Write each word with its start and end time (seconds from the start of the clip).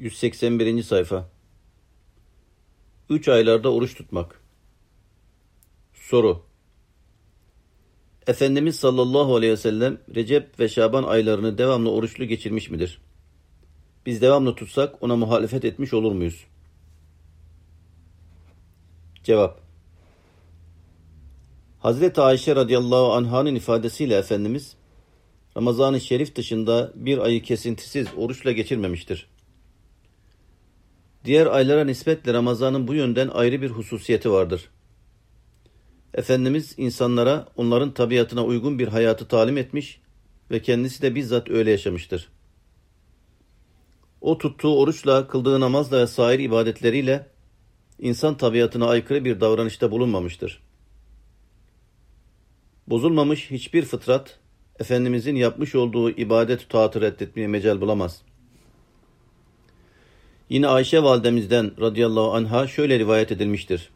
181. 0.00 0.82
sayfa. 0.82 1.28
Üç 3.10 3.28
aylarda 3.28 3.72
oruç 3.72 3.94
tutmak. 3.94 4.40
Soru. 5.94 6.42
Efendimiz 8.26 8.76
sallallahu 8.76 9.36
aleyhi 9.36 9.52
ve 9.52 9.56
sellem 9.56 9.98
Recep 10.14 10.60
ve 10.60 10.68
Şaban 10.68 11.02
aylarını 11.02 11.58
devamlı 11.58 11.90
oruçlu 11.90 12.24
geçirmiş 12.24 12.70
midir? 12.70 13.00
Biz 14.06 14.22
devamlı 14.22 14.54
tutsak 14.54 15.02
ona 15.02 15.16
muhalefet 15.16 15.64
etmiş 15.64 15.94
olur 15.94 16.12
muyuz? 16.12 16.44
Cevap. 19.24 19.60
Hazreti 21.78 22.20
Ayşe 22.20 22.56
radıyallahu 22.56 23.12
anh'ın 23.12 23.54
ifadesiyle 23.54 24.16
Efendimiz 24.16 24.76
Ramazan-ı 25.56 26.00
Şerif 26.00 26.36
dışında 26.36 26.92
bir 26.94 27.18
ayı 27.18 27.42
kesintisiz 27.42 28.06
oruçla 28.16 28.52
geçirmemiştir. 28.52 29.39
Diğer 31.24 31.46
aylara 31.46 31.84
nispetle 31.84 32.32
Ramazan'ın 32.32 32.88
bu 32.88 32.94
yönden 32.94 33.28
ayrı 33.28 33.62
bir 33.62 33.70
hususiyeti 33.70 34.30
vardır. 34.30 34.70
Efendimiz 36.14 36.74
insanlara 36.76 37.46
onların 37.56 37.94
tabiatına 37.94 38.44
uygun 38.44 38.78
bir 38.78 38.88
hayatı 38.88 39.28
talim 39.28 39.58
etmiş 39.58 40.00
ve 40.50 40.62
kendisi 40.62 41.02
de 41.02 41.14
bizzat 41.14 41.50
öyle 41.50 41.70
yaşamıştır. 41.70 42.28
O 44.20 44.38
tuttuğu 44.38 44.78
oruçla, 44.78 45.28
kıldığı 45.28 45.60
namazla 45.60 46.00
ve 46.00 46.06
sair 46.06 46.38
ibadetleriyle 46.38 47.26
insan 47.98 48.36
tabiatına 48.36 48.88
aykırı 48.88 49.24
bir 49.24 49.40
davranışta 49.40 49.90
bulunmamıştır. 49.90 50.62
Bozulmamış 52.86 53.50
hiçbir 53.50 53.84
fıtrat, 53.84 54.38
Efendimizin 54.80 55.36
yapmış 55.36 55.74
olduğu 55.74 56.10
ibadet 56.10 56.68
taatı 56.68 57.00
reddetmeye 57.00 57.48
mecal 57.48 57.80
bulamaz. 57.80 58.22
Yine 60.50 60.68
Ayşe 60.68 61.02
validemizden 61.02 61.80
radıyallahu 61.80 62.32
anha 62.32 62.66
şöyle 62.66 62.98
rivayet 62.98 63.32
edilmiştir. 63.32 63.90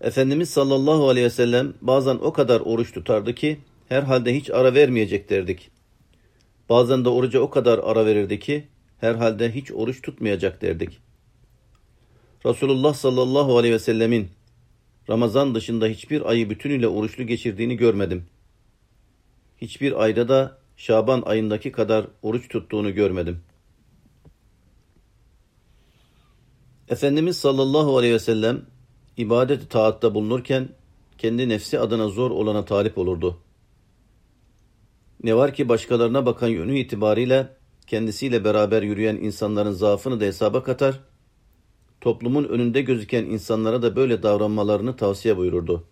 Efendimiz 0.00 0.50
sallallahu 0.50 1.08
aleyhi 1.08 1.26
ve 1.26 1.30
sellem 1.30 1.74
bazen 1.80 2.14
o 2.14 2.32
kadar 2.32 2.60
oruç 2.60 2.92
tutardı 2.92 3.34
ki 3.34 3.58
herhalde 3.88 4.36
hiç 4.36 4.50
ara 4.50 4.74
vermeyecek 4.74 5.30
derdik. 5.30 5.70
Bazen 6.68 7.04
de 7.04 7.08
oruca 7.08 7.40
o 7.40 7.50
kadar 7.50 7.78
ara 7.78 8.06
verirdi 8.06 8.38
ki 8.38 8.64
herhalde 9.00 9.54
hiç 9.54 9.72
oruç 9.72 10.02
tutmayacak 10.02 10.62
derdik. 10.62 10.98
Resulullah 12.46 12.94
sallallahu 12.94 13.58
aleyhi 13.58 13.74
ve 13.74 13.78
sellemin 13.78 14.28
Ramazan 15.10 15.54
dışında 15.54 15.86
hiçbir 15.86 16.30
ayı 16.30 16.50
bütünüyle 16.50 16.88
oruçlu 16.88 17.26
geçirdiğini 17.26 17.76
görmedim. 17.76 18.24
Hiçbir 19.58 20.02
ayda 20.02 20.28
da 20.28 20.58
Şaban 20.76 21.22
ayındaki 21.26 21.72
kadar 21.72 22.06
oruç 22.22 22.48
tuttuğunu 22.48 22.94
görmedim.'' 22.94 23.55
Efendimiz 26.88 27.36
sallallahu 27.36 27.98
aleyhi 27.98 28.14
ve 28.14 28.18
sellem 28.18 28.66
ibadet 29.16 29.70
taatta 29.70 30.14
bulunurken 30.14 30.68
kendi 31.18 31.48
nefsi 31.48 31.80
adına 31.80 32.08
zor 32.08 32.30
olana 32.30 32.64
talip 32.64 32.98
olurdu. 32.98 33.38
Ne 35.22 35.36
var 35.36 35.54
ki 35.54 35.68
başkalarına 35.68 36.26
bakan 36.26 36.48
yönü 36.48 36.78
itibariyle 36.78 37.56
kendisiyle 37.86 38.44
beraber 38.44 38.82
yürüyen 38.82 39.16
insanların 39.16 39.70
zaafını 39.70 40.20
da 40.20 40.24
hesaba 40.24 40.62
katar, 40.62 41.00
toplumun 42.00 42.44
önünde 42.44 42.82
gözüken 42.82 43.24
insanlara 43.24 43.82
da 43.82 43.96
böyle 43.96 44.22
davranmalarını 44.22 44.96
tavsiye 44.96 45.36
buyururdu. 45.36 45.84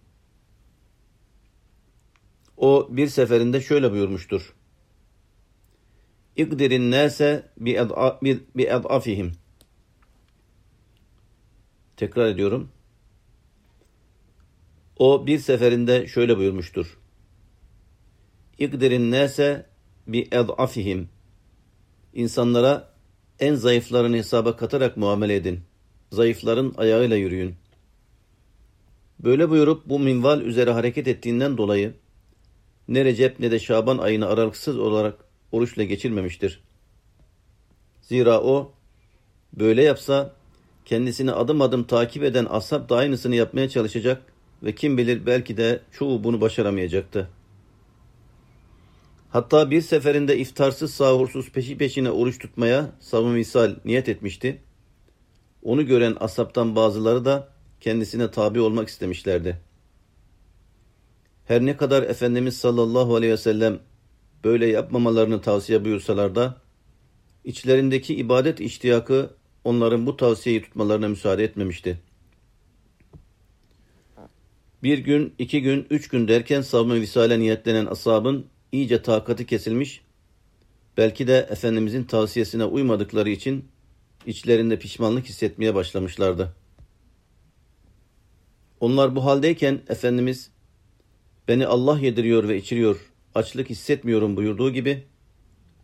O 2.56 2.88
bir 2.90 3.06
seferinde 3.06 3.60
şöyle 3.60 3.92
buyurmuştur. 3.92 4.54
İkdirin 6.36 6.90
nase 6.90 7.50
bi 7.58 8.62
ed'afihim. 8.62 9.43
Tekrar 11.96 12.26
ediyorum. 12.26 12.70
O 14.98 15.26
bir 15.26 15.38
seferinde 15.38 16.06
şöyle 16.06 16.38
buyurmuştur. 16.38 16.98
İkdirin 18.58 19.10
nese 19.10 19.66
bi 20.06 20.28
ed'afihim. 20.32 21.08
İnsanlara 22.14 22.94
en 23.40 23.54
zayıflarını 23.54 24.16
hesaba 24.16 24.56
katarak 24.56 24.96
muamele 24.96 25.36
edin. 25.36 25.60
Zayıfların 26.12 26.74
ayağıyla 26.76 27.16
yürüyün. 27.16 27.54
Böyle 29.18 29.50
buyurup 29.50 29.88
bu 29.88 29.98
minval 29.98 30.40
üzere 30.40 30.70
hareket 30.70 31.08
ettiğinden 31.08 31.56
dolayı 31.56 31.94
ne 32.88 33.04
Recep 33.04 33.40
ne 33.40 33.50
de 33.50 33.58
Şaban 33.58 33.98
ayını 33.98 34.26
aralıksız 34.26 34.78
olarak 34.78 35.24
oruçla 35.52 35.82
geçirmemiştir. 35.82 36.62
Zira 38.02 38.42
o 38.42 38.72
böyle 39.52 39.82
yapsa 39.82 40.34
kendisini 40.84 41.32
adım 41.32 41.60
adım 41.60 41.84
takip 41.84 42.24
eden 42.24 42.44
ashab 42.44 42.88
da 42.88 42.96
aynısını 42.96 43.34
yapmaya 43.34 43.68
çalışacak 43.68 44.22
ve 44.62 44.74
kim 44.74 44.98
bilir 44.98 45.26
belki 45.26 45.56
de 45.56 45.80
çoğu 45.92 46.24
bunu 46.24 46.40
başaramayacaktı. 46.40 47.28
Hatta 49.30 49.70
bir 49.70 49.80
seferinde 49.80 50.38
iftarsız 50.38 50.94
sahursuz 50.94 51.50
peşi 51.50 51.78
peşine 51.78 52.10
oruç 52.10 52.38
tutmaya 52.38 52.90
savun 53.00 53.32
misal 53.32 53.76
niyet 53.84 54.08
etmişti. 54.08 54.60
Onu 55.62 55.86
gören 55.86 56.16
asaptan 56.20 56.76
bazıları 56.76 57.24
da 57.24 57.48
kendisine 57.80 58.30
tabi 58.30 58.60
olmak 58.60 58.88
istemişlerdi. 58.88 59.60
Her 61.44 61.66
ne 61.66 61.76
kadar 61.76 62.02
Efendimiz 62.02 62.56
sallallahu 62.56 63.16
aleyhi 63.16 63.32
ve 63.32 63.36
sellem 63.36 63.78
böyle 64.44 64.66
yapmamalarını 64.66 65.40
tavsiye 65.40 65.84
buyursalar 65.84 66.34
da 66.34 66.56
içlerindeki 67.44 68.14
ibadet 68.14 68.60
iştiyakı 68.60 69.30
onların 69.64 70.06
bu 70.06 70.16
tavsiyeyi 70.16 70.62
tutmalarına 70.62 71.08
müsaade 71.08 71.44
etmemişti. 71.44 72.00
Bir 74.82 74.98
gün, 74.98 75.34
iki 75.38 75.62
gün, 75.62 75.86
üç 75.90 76.08
gün 76.08 76.28
derken 76.28 76.60
savunma 76.60 76.94
visale 76.94 77.38
niyetlenen 77.38 77.86
asabın 77.86 78.46
iyice 78.72 79.02
takati 79.02 79.46
kesilmiş, 79.46 80.02
belki 80.96 81.26
de 81.26 81.48
Efendimizin 81.50 82.04
tavsiyesine 82.04 82.64
uymadıkları 82.64 83.30
için 83.30 83.64
içlerinde 84.26 84.78
pişmanlık 84.78 85.26
hissetmeye 85.26 85.74
başlamışlardı. 85.74 86.54
Onlar 88.80 89.16
bu 89.16 89.24
haldeyken 89.24 89.80
Efendimiz, 89.88 90.50
beni 91.48 91.66
Allah 91.66 91.98
yediriyor 91.98 92.48
ve 92.48 92.56
içiriyor, 92.56 93.12
açlık 93.34 93.70
hissetmiyorum 93.70 94.36
buyurduğu 94.36 94.72
gibi, 94.72 95.04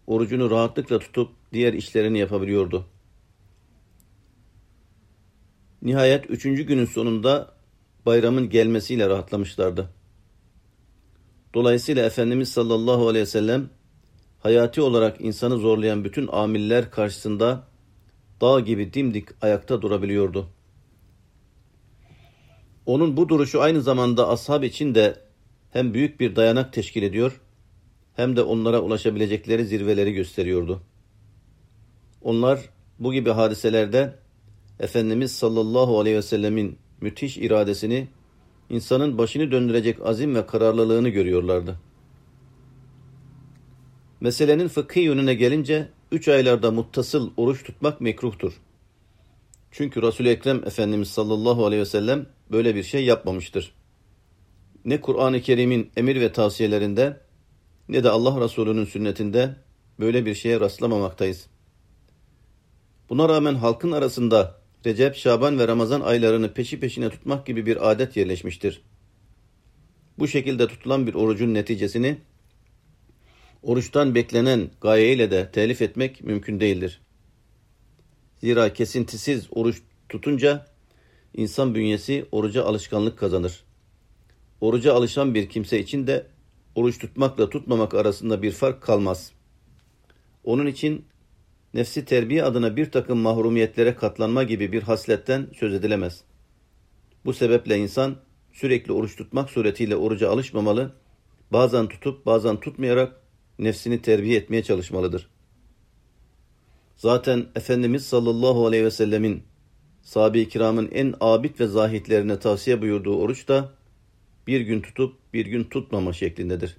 orucunu 0.06 0.50
rahatlıkla 0.50 0.98
tutup 0.98 1.30
diğer 1.52 1.72
işlerini 1.72 2.18
yapabiliyordu.'' 2.18 2.99
Nihayet 5.82 6.30
üçüncü 6.30 6.62
günün 6.62 6.84
sonunda 6.84 7.54
bayramın 8.06 8.50
gelmesiyle 8.50 9.08
rahatlamışlardı. 9.08 9.90
Dolayısıyla 11.54 12.06
Efendimiz 12.06 12.48
sallallahu 12.48 13.08
aleyhi 13.08 13.22
ve 13.22 13.26
sellem 13.26 13.70
hayati 14.38 14.80
olarak 14.80 15.20
insanı 15.20 15.56
zorlayan 15.56 16.04
bütün 16.04 16.26
amiller 16.26 16.90
karşısında 16.90 17.66
dağ 18.40 18.60
gibi 18.60 18.94
dimdik 18.94 19.28
ayakta 19.42 19.82
durabiliyordu. 19.82 20.48
Onun 22.86 23.16
bu 23.16 23.28
duruşu 23.28 23.60
aynı 23.60 23.82
zamanda 23.82 24.28
ashab 24.28 24.62
için 24.62 24.94
de 24.94 25.16
hem 25.70 25.94
büyük 25.94 26.20
bir 26.20 26.36
dayanak 26.36 26.72
teşkil 26.72 27.02
ediyor 27.02 27.40
hem 28.16 28.36
de 28.36 28.42
onlara 28.42 28.80
ulaşabilecekleri 28.80 29.66
zirveleri 29.66 30.12
gösteriyordu. 30.12 30.82
Onlar 32.22 32.60
bu 32.98 33.12
gibi 33.12 33.30
hadiselerde 33.30 34.14
Efendimiz 34.80 35.32
sallallahu 35.32 36.00
aleyhi 36.00 36.16
ve 36.16 36.22
sellemin 36.22 36.78
müthiş 37.00 37.38
iradesini, 37.38 38.08
insanın 38.70 39.18
başını 39.18 39.50
döndürecek 39.50 40.06
azim 40.06 40.34
ve 40.34 40.46
kararlılığını 40.46 41.08
görüyorlardı. 41.08 41.80
Meselenin 44.20 44.68
fıkhi 44.68 45.00
yönüne 45.00 45.34
gelince 45.34 45.88
üç 46.12 46.28
aylarda 46.28 46.70
muttasıl 46.70 47.30
oruç 47.36 47.64
tutmak 47.64 48.00
mekruhtur. 48.00 48.60
Çünkü 49.70 50.02
Resul-i 50.02 50.28
Ekrem 50.28 50.64
Efendimiz 50.66 51.08
sallallahu 51.08 51.66
aleyhi 51.66 51.80
ve 51.80 51.86
sellem 51.86 52.26
böyle 52.52 52.74
bir 52.74 52.82
şey 52.82 53.04
yapmamıştır. 53.04 53.72
Ne 54.84 55.00
Kur'an-ı 55.00 55.40
Kerim'in 55.40 55.90
emir 55.96 56.20
ve 56.20 56.32
tavsiyelerinde 56.32 57.20
ne 57.88 58.04
de 58.04 58.10
Allah 58.10 58.44
Resulü'nün 58.44 58.84
sünnetinde 58.84 59.56
böyle 60.00 60.26
bir 60.26 60.34
şeye 60.34 60.60
rastlamamaktayız. 60.60 61.46
Buna 63.10 63.28
rağmen 63.28 63.54
halkın 63.54 63.92
arasında 63.92 64.59
Recep, 64.86 65.16
Şaban 65.16 65.58
ve 65.58 65.68
Ramazan 65.68 66.00
aylarını 66.00 66.52
peşi 66.52 66.80
peşine 66.80 67.10
tutmak 67.10 67.46
gibi 67.46 67.66
bir 67.66 67.90
adet 67.90 68.16
yerleşmiştir. 68.16 68.82
Bu 70.18 70.28
şekilde 70.28 70.66
tutulan 70.66 71.06
bir 71.06 71.14
orucun 71.14 71.54
neticesini 71.54 72.18
oruçtan 73.62 74.14
beklenen 74.14 74.70
gayeyle 74.80 75.30
de 75.30 75.50
telif 75.52 75.82
etmek 75.82 76.24
mümkün 76.24 76.60
değildir. 76.60 77.00
Zira 78.38 78.72
kesintisiz 78.72 79.48
oruç 79.50 79.82
tutunca 80.08 80.66
insan 81.34 81.74
bünyesi 81.74 82.26
oruca 82.32 82.64
alışkanlık 82.64 83.18
kazanır. 83.18 83.64
Oruca 84.60 84.94
alışan 84.94 85.34
bir 85.34 85.48
kimse 85.48 85.80
için 85.80 86.06
de 86.06 86.26
oruç 86.74 86.98
tutmakla 86.98 87.50
tutmamak 87.50 87.94
arasında 87.94 88.42
bir 88.42 88.52
fark 88.52 88.82
kalmaz. 88.82 89.32
Onun 90.44 90.66
için 90.66 91.04
nefsi 91.74 92.04
terbiye 92.04 92.44
adına 92.44 92.76
bir 92.76 92.90
takım 92.90 93.18
mahrumiyetlere 93.18 93.94
katlanma 93.94 94.42
gibi 94.42 94.72
bir 94.72 94.82
hasletten 94.82 95.48
söz 95.58 95.74
edilemez. 95.74 96.24
Bu 97.24 97.32
sebeple 97.32 97.78
insan 97.78 98.16
sürekli 98.52 98.92
oruç 98.92 99.16
tutmak 99.16 99.50
suretiyle 99.50 99.96
oruca 99.96 100.30
alışmamalı, 100.30 100.92
bazen 101.52 101.88
tutup 101.88 102.26
bazen 102.26 102.60
tutmayarak 102.60 103.20
nefsini 103.58 104.02
terbiye 104.02 104.38
etmeye 104.38 104.62
çalışmalıdır. 104.62 105.30
Zaten 106.96 107.46
Efendimiz 107.54 108.06
sallallahu 108.06 108.66
aleyhi 108.66 108.84
ve 108.84 108.90
sellemin 108.90 109.42
sahabe-i 110.02 110.48
kiramın 110.48 110.90
en 110.92 111.14
abid 111.20 111.60
ve 111.60 111.66
zahitlerine 111.66 112.38
tavsiye 112.38 112.82
buyurduğu 112.82 113.16
oruç 113.16 113.48
da 113.48 113.72
bir 114.46 114.60
gün 114.60 114.80
tutup 114.80 115.14
bir 115.34 115.46
gün 115.46 115.64
tutmama 115.64 116.12
şeklindedir. 116.12 116.76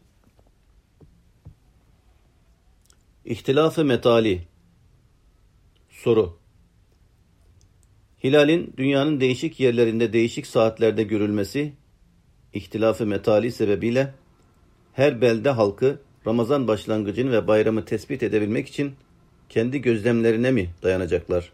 İhtilafı 3.26 3.86
metali 3.86 4.51
Soru 6.02 6.38
Hilalin 8.24 8.74
dünyanın 8.78 9.20
değişik 9.20 9.60
yerlerinde 9.60 10.14
değişik 10.14 10.48
saatlerde 10.48 11.04
görülmesi, 11.04 11.74
ihtilafı 12.54 13.06
metali 13.06 13.52
sebebiyle 13.52 14.14
her 14.94 15.22
belde 15.22 15.50
halkı 15.50 16.02
Ramazan 16.28 16.68
başlangıcını 16.68 17.32
ve 17.32 17.48
bayramı 17.48 17.86
tespit 17.86 18.24
edebilmek 18.24 18.68
için 18.68 18.94
kendi 19.50 19.82
gözlemlerine 19.82 20.52
mi 20.52 20.70
dayanacaklar? 20.84 21.54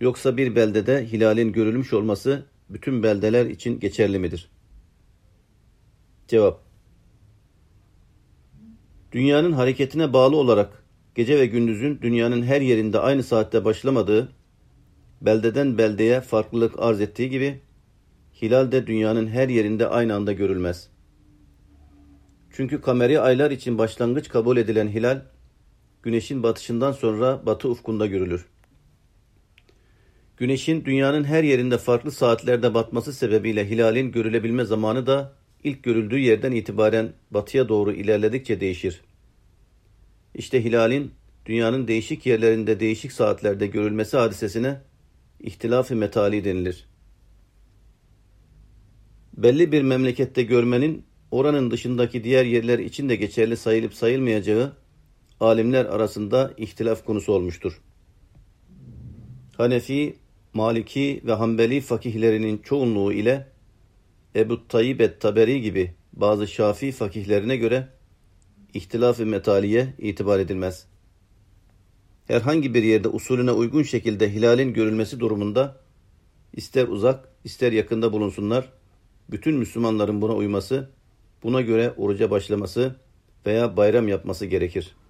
Yoksa 0.00 0.36
bir 0.36 0.56
beldede 0.56 1.12
hilalin 1.12 1.52
görülmüş 1.52 1.92
olması 1.92 2.46
bütün 2.70 3.02
beldeler 3.02 3.46
için 3.46 3.80
geçerli 3.80 4.18
midir? 4.18 4.50
Cevap 6.28 6.60
Dünyanın 9.12 9.52
hareketine 9.52 10.12
bağlı 10.12 10.36
olarak 10.36 10.85
gece 11.16 11.38
ve 11.38 11.46
gündüzün 11.46 11.98
dünyanın 12.02 12.42
her 12.42 12.60
yerinde 12.60 12.98
aynı 12.98 13.22
saatte 13.22 13.64
başlamadığı, 13.64 14.32
beldeden 15.20 15.78
beldeye 15.78 16.20
farklılık 16.20 16.74
arz 16.78 17.00
ettiği 17.00 17.30
gibi, 17.30 17.60
hilal 18.42 18.72
de 18.72 18.86
dünyanın 18.86 19.26
her 19.26 19.48
yerinde 19.48 19.86
aynı 19.86 20.14
anda 20.14 20.32
görülmez. 20.32 20.88
Çünkü 22.50 22.80
kameri 22.80 23.20
aylar 23.20 23.50
için 23.50 23.78
başlangıç 23.78 24.28
kabul 24.28 24.56
edilen 24.56 24.88
hilal, 24.88 25.20
güneşin 26.02 26.42
batışından 26.42 26.92
sonra 26.92 27.46
batı 27.46 27.68
ufkunda 27.68 28.06
görülür. 28.06 28.46
Güneşin 30.36 30.84
dünyanın 30.84 31.24
her 31.24 31.44
yerinde 31.44 31.78
farklı 31.78 32.12
saatlerde 32.12 32.74
batması 32.74 33.12
sebebiyle 33.12 33.70
hilalin 33.70 34.12
görülebilme 34.12 34.64
zamanı 34.64 35.06
da 35.06 35.32
ilk 35.64 35.82
görüldüğü 35.82 36.18
yerden 36.18 36.52
itibaren 36.52 37.12
batıya 37.30 37.68
doğru 37.68 37.92
ilerledikçe 37.92 38.60
değişir. 38.60 39.05
İşte 40.36 40.64
hilalin 40.64 41.10
dünyanın 41.46 41.88
değişik 41.88 42.26
yerlerinde 42.26 42.80
değişik 42.80 43.12
saatlerde 43.12 43.66
görülmesi 43.66 44.16
hadisesine 44.16 44.80
ihtilaf-ı 45.40 45.96
metali 45.96 46.44
denilir. 46.44 46.88
Belli 49.36 49.72
bir 49.72 49.82
memlekette 49.82 50.42
görmenin 50.42 51.04
oranın 51.30 51.70
dışındaki 51.70 52.24
diğer 52.24 52.44
yerler 52.44 52.78
için 52.78 53.08
de 53.08 53.16
geçerli 53.16 53.56
sayılıp 53.56 53.94
sayılmayacağı 53.94 54.72
alimler 55.40 55.84
arasında 55.84 56.54
ihtilaf 56.56 57.04
konusu 57.04 57.32
olmuştur. 57.32 57.80
Hanefi, 59.56 60.16
Maliki 60.54 61.22
ve 61.24 61.32
Hanbeli 61.32 61.80
fakihlerinin 61.80 62.58
çoğunluğu 62.58 63.12
ile 63.12 63.46
Ebu 64.36 64.68
Tayyib 64.68 65.00
et-Taberi 65.00 65.60
gibi 65.60 65.94
bazı 66.12 66.46
Şafii 66.46 66.92
fakihlerine 66.92 67.56
göre 67.56 67.95
ihtilaf-ı 68.74 69.26
metaliye 69.26 69.94
itibar 69.98 70.38
edilmez. 70.38 70.86
Herhangi 72.26 72.74
bir 72.74 72.82
yerde 72.82 73.08
usulüne 73.08 73.52
uygun 73.52 73.82
şekilde 73.82 74.32
hilalin 74.32 74.72
görülmesi 74.72 75.20
durumunda 75.20 75.80
ister 76.52 76.88
uzak 76.88 77.28
ister 77.44 77.72
yakında 77.72 78.12
bulunsunlar, 78.12 78.72
bütün 79.30 79.54
Müslümanların 79.56 80.22
buna 80.22 80.34
uyması, 80.34 80.90
buna 81.42 81.60
göre 81.60 81.94
oruca 81.96 82.30
başlaması 82.30 82.96
veya 83.46 83.76
bayram 83.76 84.08
yapması 84.08 84.46
gerekir.'' 84.46 85.05